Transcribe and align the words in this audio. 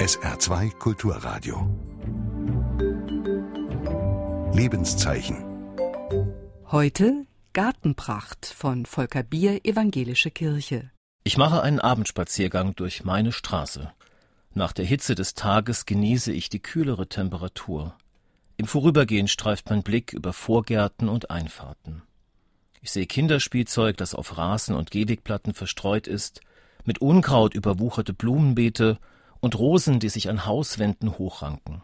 SR2 0.00 0.78
Kulturradio. 0.78 1.68
Lebenszeichen. 4.54 5.44
Heute 6.70 7.26
Gartenpracht 7.52 8.46
von 8.46 8.86
Volker 8.86 9.22
Bier 9.22 9.66
Evangelische 9.66 10.30
Kirche. 10.30 10.90
Ich 11.22 11.36
mache 11.36 11.62
einen 11.62 11.80
Abendspaziergang 11.80 12.74
durch 12.76 13.04
meine 13.04 13.30
Straße. 13.30 13.92
Nach 14.54 14.72
der 14.72 14.86
Hitze 14.86 15.14
des 15.14 15.34
Tages 15.34 15.84
genieße 15.84 16.32
ich 16.32 16.48
die 16.48 16.62
kühlere 16.62 17.06
Temperatur. 17.06 17.94
Im 18.56 18.64
Vorübergehen 18.64 19.28
streift 19.28 19.68
mein 19.68 19.82
Blick 19.82 20.14
über 20.14 20.32
Vorgärten 20.32 21.10
und 21.10 21.30
Einfahrten. 21.30 22.00
Ich 22.80 22.90
sehe 22.90 23.04
Kinderspielzeug, 23.04 23.98
das 23.98 24.14
auf 24.14 24.38
Rasen 24.38 24.74
und 24.74 24.90
Gehwegplatten 24.90 25.52
verstreut 25.52 26.06
ist, 26.06 26.40
mit 26.86 27.02
Unkraut 27.02 27.52
überwucherte 27.52 28.14
Blumenbeete 28.14 28.98
und 29.40 29.58
Rosen, 29.58 30.00
die 30.00 30.08
sich 30.08 30.28
an 30.28 30.46
Hauswänden 30.46 31.18
hochranken. 31.18 31.82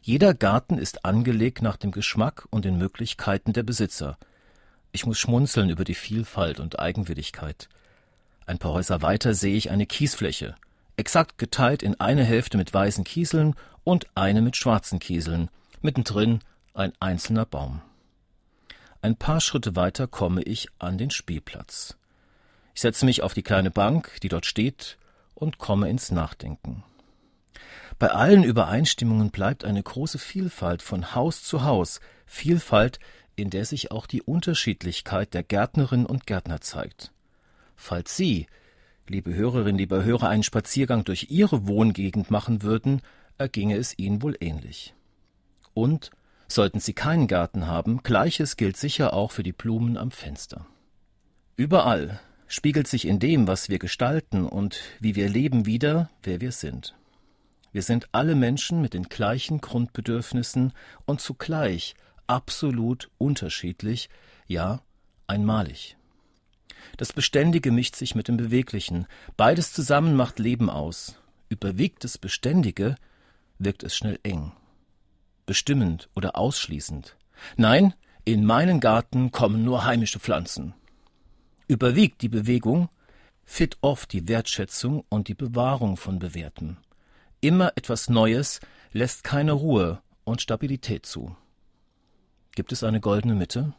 Jeder 0.00 0.32
Garten 0.32 0.78
ist 0.78 1.04
angelegt 1.04 1.60
nach 1.60 1.76
dem 1.76 1.90
Geschmack 1.90 2.46
und 2.50 2.64
den 2.64 2.78
Möglichkeiten 2.78 3.52
der 3.52 3.62
Besitzer. 3.62 4.16
Ich 4.92 5.04
muss 5.04 5.18
schmunzeln 5.18 5.70
über 5.70 5.84
die 5.84 5.94
Vielfalt 5.94 6.60
und 6.60 6.78
Eigenwilligkeit. 6.78 7.68
Ein 8.46 8.58
paar 8.58 8.72
Häuser 8.72 9.02
weiter 9.02 9.34
sehe 9.34 9.54
ich 9.54 9.70
eine 9.70 9.86
Kiesfläche, 9.86 10.54
exakt 10.96 11.36
geteilt 11.36 11.82
in 11.82 12.00
eine 12.00 12.24
Hälfte 12.24 12.56
mit 12.56 12.72
weißen 12.72 13.04
Kieseln 13.04 13.54
und 13.84 14.06
eine 14.14 14.40
mit 14.40 14.56
schwarzen 14.56 14.98
Kieseln, 14.98 15.50
mittendrin 15.82 16.40
ein 16.74 16.92
einzelner 17.00 17.44
Baum. 17.44 17.82
Ein 19.02 19.16
paar 19.16 19.40
Schritte 19.40 19.76
weiter 19.76 20.06
komme 20.06 20.42
ich 20.42 20.68
an 20.78 20.96
den 20.98 21.10
Spielplatz. 21.10 21.96
Ich 22.74 22.80
setze 22.80 23.04
mich 23.04 23.22
auf 23.22 23.34
die 23.34 23.42
kleine 23.42 23.70
Bank, 23.70 24.18
die 24.22 24.28
dort 24.28 24.46
steht, 24.46 24.98
und 25.38 25.58
komme 25.58 25.88
ins 25.88 26.10
Nachdenken. 26.10 26.82
Bei 27.98 28.10
allen 28.10 28.44
Übereinstimmungen 28.44 29.30
bleibt 29.30 29.64
eine 29.64 29.82
große 29.82 30.18
Vielfalt 30.18 30.82
von 30.82 31.14
Haus 31.14 31.42
zu 31.42 31.64
Haus, 31.64 32.00
Vielfalt, 32.26 33.00
in 33.34 33.50
der 33.50 33.64
sich 33.64 33.90
auch 33.90 34.06
die 34.06 34.22
Unterschiedlichkeit 34.22 35.34
der 35.34 35.42
Gärtnerin 35.42 36.06
und 36.06 36.26
Gärtner 36.26 36.60
zeigt. 36.60 37.12
Falls 37.76 38.16
Sie, 38.16 38.46
liebe 39.08 39.34
Hörerinnen, 39.34 39.78
lieber 39.78 40.04
Hörer, 40.04 40.28
einen 40.28 40.42
Spaziergang 40.42 41.04
durch 41.04 41.26
Ihre 41.30 41.66
Wohngegend 41.66 42.30
machen 42.30 42.62
würden, 42.62 43.00
erginge 43.38 43.76
es 43.76 43.96
Ihnen 43.98 44.22
wohl 44.22 44.36
ähnlich. 44.40 44.94
Und 45.74 46.10
sollten 46.48 46.80
Sie 46.80 46.92
keinen 46.92 47.28
Garten 47.28 47.66
haben, 47.66 48.02
gleiches 48.02 48.56
gilt 48.56 48.76
sicher 48.76 49.12
auch 49.12 49.30
für 49.30 49.42
die 49.42 49.52
Blumen 49.52 49.96
am 49.96 50.10
Fenster. 50.10 50.66
Überall 51.56 52.20
spiegelt 52.48 52.88
sich 52.88 53.06
in 53.06 53.18
dem, 53.18 53.46
was 53.46 53.68
wir 53.68 53.78
gestalten 53.78 54.46
und 54.46 54.80
wie 54.98 55.14
wir 55.14 55.28
leben, 55.28 55.66
wieder, 55.66 56.10
wer 56.22 56.40
wir 56.40 56.52
sind. 56.52 56.94
Wir 57.72 57.82
sind 57.82 58.08
alle 58.12 58.34
Menschen 58.34 58.80
mit 58.80 58.94
den 58.94 59.04
gleichen 59.04 59.60
Grundbedürfnissen 59.60 60.72
und 61.04 61.20
zugleich 61.20 61.94
absolut 62.26 63.10
unterschiedlich, 63.18 64.08
ja 64.46 64.80
einmalig. 65.26 65.96
Das 66.96 67.12
Beständige 67.12 67.70
mischt 67.70 67.96
sich 67.96 68.14
mit 68.14 68.28
dem 68.28 68.38
Beweglichen, 68.38 69.06
beides 69.36 69.72
zusammen 69.72 70.16
macht 70.16 70.38
Leben 70.38 70.70
aus. 70.70 71.20
Überwiegt 71.50 72.04
das 72.04 72.18
Beständige, 72.18 72.96
wirkt 73.58 73.82
es 73.82 73.94
schnell 73.94 74.18
eng, 74.22 74.52
bestimmend 75.46 76.08
oder 76.14 76.36
ausschließend. 76.36 77.16
Nein, 77.56 77.94
in 78.24 78.44
meinen 78.44 78.80
Garten 78.80 79.32
kommen 79.32 79.64
nur 79.64 79.84
heimische 79.84 80.18
Pflanzen. 80.18 80.74
Überwiegt 81.68 82.22
die 82.22 82.30
Bewegung, 82.30 82.88
fit 83.44 83.76
oft 83.82 84.12
die 84.12 84.26
Wertschätzung 84.26 85.04
und 85.10 85.28
die 85.28 85.34
Bewahrung 85.34 85.96
von 85.96 86.18
Bewährtem. 86.18 86.78
Immer 87.40 87.72
etwas 87.76 88.08
Neues 88.08 88.60
lässt 88.92 89.22
keine 89.22 89.52
Ruhe 89.52 90.00
und 90.24 90.40
Stabilität 90.40 91.06
zu. 91.06 91.36
Gibt 92.54 92.72
es 92.72 92.82
eine 92.82 93.00
goldene 93.00 93.34
Mitte? 93.34 93.74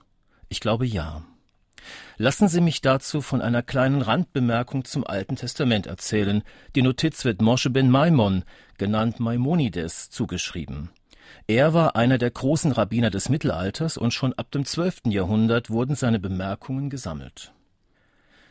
Ich 0.47 0.59
glaube 0.59 0.85
ja. 0.85 1.25
Lassen 2.17 2.47
Sie 2.47 2.61
mich 2.61 2.81
dazu 2.81 3.21
von 3.21 3.41
einer 3.41 3.63
kleinen 3.63 4.01
Randbemerkung 4.01 4.85
zum 4.85 5.05
Alten 5.05 5.35
Testament 5.35 5.87
erzählen. 5.87 6.43
Die 6.75 6.81
Notiz 6.81 7.25
wird 7.25 7.41
Moshe 7.41 7.69
ben 7.69 7.89
Maimon, 7.89 8.43
genannt 8.77 9.19
Maimonides, 9.19 10.09
zugeschrieben. 10.09 10.89
Er 11.47 11.73
war 11.73 11.95
einer 11.95 12.17
der 12.17 12.31
großen 12.31 12.71
Rabbiner 12.71 13.09
des 13.09 13.29
Mittelalters 13.29 13.97
und 13.97 14.13
schon 14.13 14.33
ab 14.33 14.51
dem 14.51 14.65
12. 14.65 15.01
Jahrhundert 15.07 15.69
wurden 15.69 15.95
seine 15.95 16.19
Bemerkungen 16.19 16.89
gesammelt. 16.89 17.53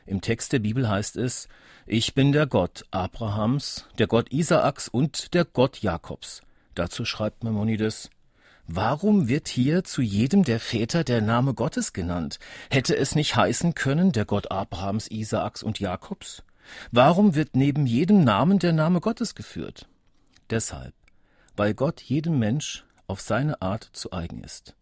Im 0.09 0.23
Text 0.23 0.55
der 0.55 0.59
Bibel 0.61 0.89
heißt 0.89 1.17
es, 1.17 1.49
ich 1.87 2.15
bin 2.15 2.33
der 2.33 2.47
Gott 2.47 2.87
Abrahams, 2.91 3.85
der 3.99 4.07
Gott 4.07 4.33
Isaaks 4.33 4.89
und 4.89 5.35
der 5.35 5.45
Gott 5.45 5.83
Jakobs. 5.83 6.41
Dazu 6.75 7.05
schreibt 7.05 7.45
Maimonides, 7.45 8.09
Warum 8.67 9.29
wird 9.29 9.49
hier 9.49 9.85
zu 9.85 10.01
jedem 10.01 10.45
der 10.45 10.61
Väter 10.61 11.05
der 11.05 11.21
Name 11.21 11.53
Gottes 11.53 11.93
genannt? 11.93 12.39
Hätte 12.71 12.97
es 12.97 13.15
nicht 13.15 13.37
heißen 13.37 13.75
können, 13.75 14.13
der 14.13 14.25
Gott 14.25 14.51
Abrahams, 14.51 15.11
Isaaks 15.11 15.63
und 15.63 15.79
Jakobs? 15.79 16.43
Warum 16.91 17.35
wird 17.35 17.55
neben 17.55 17.87
jedem 17.87 18.25
Namen 18.25 18.59
der 18.59 18.73
Name 18.73 19.01
Gottes 19.01 19.35
geführt? 19.35 19.89
Deshalb, 20.49 20.95
weil 21.55 21.75
Gott 21.75 22.01
jedem 22.01 22.39
Mensch 22.39 22.87
auf 23.07 23.21
seine 23.21 23.61
Art 23.61 23.91
zu 23.93 24.13
eigen 24.13 24.43
ist. 24.43 24.75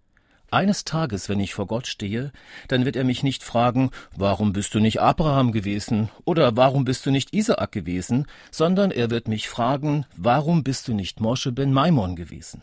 Eines 0.50 0.84
Tages, 0.84 1.28
wenn 1.28 1.40
ich 1.40 1.54
vor 1.54 1.66
Gott 1.66 1.88
stehe, 1.88 2.32
dann 2.68 2.84
wird 2.84 2.94
er 2.94 3.04
mich 3.04 3.24
nicht 3.24 3.42
fragen, 3.42 3.90
warum 4.16 4.52
bist 4.52 4.74
du 4.74 4.80
nicht 4.80 5.00
Abraham 5.00 5.50
gewesen 5.50 6.08
oder 6.24 6.56
warum 6.56 6.84
bist 6.84 7.04
du 7.04 7.10
nicht 7.10 7.34
Isaak 7.34 7.72
gewesen, 7.72 8.26
sondern 8.52 8.92
er 8.92 9.10
wird 9.10 9.26
mich 9.26 9.48
fragen, 9.48 10.06
warum 10.16 10.62
bist 10.62 10.86
du 10.86 10.94
nicht 10.94 11.20
Mosche 11.20 11.50
ben 11.50 11.72
Maimon 11.72 12.14
gewesen. 12.14 12.62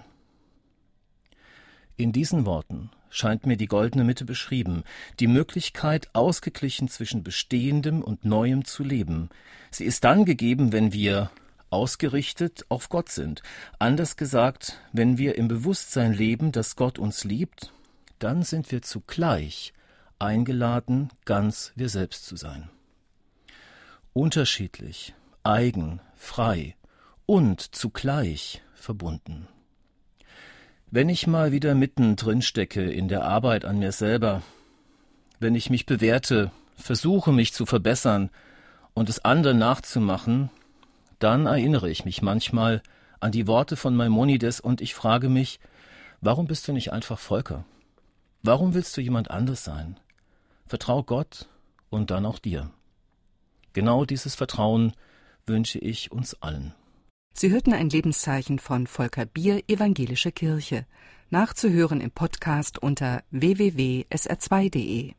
In 1.98 2.14
diesen 2.14 2.46
Worten 2.46 2.90
scheint 3.10 3.46
mir 3.46 3.58
die 3.58 3.68
goldene 3.68 4.04
Mitte 4.04 4.26
beschrieben, 4.26 4.84
die 5.20 5.28
Möglichkeit, 5.28 6.10
ausgeglichen 6.14 6.88
zwischen 6.88 7.22
Bestehendem 7.22 8.02
und 8.02 8.26
Neuem 8.26 8.66
zu 8.66 8.84
leben. 8.84 9.30
Sie 9.70 9.86
ist 9.86 10.04
dann 10.04 10.26
gegeben, 10.26 10.72
wenn 10.72 10.94
wir 10.94 11.30
ausgerichtet 11.74 12.66
auf 12.70 12.90
Gott 12.90 13.10
sind. 13.10 13.42
Anders 13.80 14.16
gesagt, 14.16 14.80
wenn 14.94 15.18
wir 15.18 15.36
im 15.38 15.48
Bewusstsein 15.48 16.14
leben, 16.14 16.52
dass 16.52 16.76
Gott 16.76 17.00
uns 17.00 17.24
liebt, 17.24 17.74
dann 18.20 18.44
sind 18.44 18.72
wir 18.72 18.82
zugleich 18.82 19.74
eingeladen, 20.20 21.10
ganz 21.26 21.74
wir 21.76 21.90
selbst 21.90 22.26
zu 22.26 22.36
sein. 22.36 22.70
Unterschiedlich, 24.14 25.14
eigen, 25.44 26.00
frei 26.16 26.76
und 27.26 27.76
zugleich 27.76 28.62
verbunden. 28.76 29.48
Wenn 30.92 31.10
ich 31.10 31.26
mal 31.26 31.52
wieder 31.52 31.74
mittendrin 31.74 32.44
stecke 32.44 32.84
in 32.84 33.08
der 33.08 33.24
Arbeit 33.24 33.66
an 33.66 33.80
mir 33.80 33.92
selber, 33.92 34.44
wenn 35.40 35.56
ich 35.56 35.72
mich 35.72 35.88
bewerte, 35.88 36.52
versuche 36.78 37.32
mich 37.32 37.52
zu 37.52 37.66
verbessern 37.66 38.30
und 38.94 39.10
es 39.10 39.26
anderen 39.26 39.58
nachzumachen, 39.58 40.52
dann 41.24 41.46
erinnere 41.46 41.90
ich 41.90 42.06
mich 42.06 42.22
manchmal 42.22 42.82
an 43.22 43.32
die 43.32 43.48
Worte 43.48 43.78
von 43.78 43.96
Maimonides 43.96 44.60
und 44.60 44.82
ich 44.82 44.94
frage 44.94 45.30
mich, 45.30 45.60
warum 46.20 46.48
bist 46.48 46.68
du 46.68 46.74
nicht 46.74 46.92
einfach 46.92 47.18
Volker? 47.18 47.66
Warum 48.42 48.74
willst 48.74 48.98
du 48.98 49.02
jemand 49.02 49.32
anders 49.32 49.64
sein? 49.64 49.98
Vertrau 50.68 51.02
Gott 51.02 51.48
und 51.90 52.12
dann 52.12 52.26
auch 52.26 52.40
dir. 52.40 52.72
Genau 53.72 54.04
dieses 54.04 54.36
Vertrauen 54.36 54.94
wünsche 55.46 55.80
ich 55.80 56.12
uns 56.12 56.42
allen. 56.42 56.74
Sie 57.34 57.52
hörten 57.52 57.74
ein 57.74 57.90
Lebenszeichen 57.90 58.60
von 58.60 58.86
Volker 58.86 59.26
Bier, 59.26 59.64
Evangelische 59.68 60.32
Kirche. 60.32 60.86
Nachzuhören 61.30 62.02
im 62.02 62.12
Podcast 62.12 62.78
unter 62.78 63.24
www.sr2.de. 63.32 65.12